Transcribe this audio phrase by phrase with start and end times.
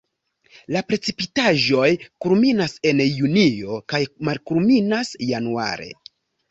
[0.75, 1.91] La precipitaĵoj
[2.25, 5.97] kulminas en junio kaj malkulminas januare.